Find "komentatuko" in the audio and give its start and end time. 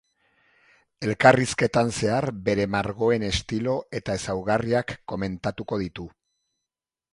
5.15-5.83